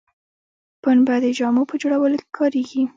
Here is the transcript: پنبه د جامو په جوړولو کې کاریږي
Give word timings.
پنبه 0.83 1.15
د 1.23 1.25
جامو 1.37 1.63
په 1.69 1.75
جوړولو 1.81 2.17
کې 2.21 2.29
کاریږي 2.37 2.83